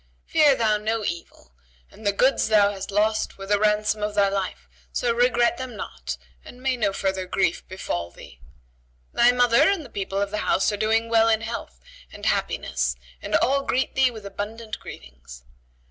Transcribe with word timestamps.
Fear 0.25 0.55
thou 0.55 0.77
no 0.77 1.05
evil, 1.05 1.51
and 1.91 2.07
the 2.07 2.11
goods 2.11 2.47
thou 2.47 2.71
hast 2.71 2.89
lost 2.89 3.37
were 3.37 3.45
the 3.45 3.59
ransom 3.59 4.01
of 4.01 4.15
thy 4.15 4.29
life; 4.29 4.67
so 4.91 5.13
regret 5.13 5.57
them 5.57 5.75
not 5.75 6.17
and 6.43 6.59
may 6.59 6.75
no 6.75 6.91
further 6.91 7.27
grief 7.27 7.67
befall 7.67 8.09
thee. 8.09 8.41
Thy 9.13 9.31
mother 9.31 9.69
and 9.69 9.85
the 9.85 9.91
people 9.91 10.19
of 10.19 10.31
the 10.31 10.39
house 10.39 10.71
are 10.71 10.75
doing 10.77 11.07
well 11.07 11.29
in 11.29 11.41
health 11.41 11.79
and 12.11 12.25
happiness 12.25 12.95
and 13.21 13.35
all 13.35 13.61
greet 13.61 13.93
thee 13.93 14.09
with 14.09 14.25
abundant 14.25 14.79
greetings. 14.79 15.43